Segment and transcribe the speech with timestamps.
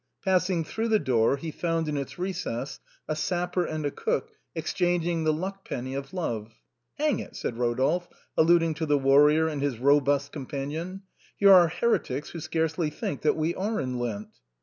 [0.23, 5.25] Passing through the door he found in its recess a sapper and a cook exchanging
[5.25, 6.55] the luck penny of love,"
[6.97, 11.03] Hang it," said Eodolphe, alluding to the warrior and his robust companion,"
[11.37, 14.39] here are heretics who scarcely think that we are in Lent."